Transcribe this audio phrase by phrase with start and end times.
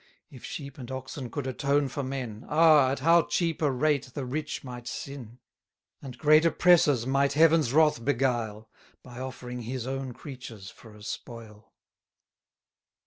[0.31, 2.89] If sheep and oxen could atone for men, Ah!
[2.89, 5.37] at how cheap a rate the rich might sin!
[6.01, 8.67] 90 And great oppressors might Heaven's wrath beguile,
[9.03, 11.71] By offering His own creatures for a spoil!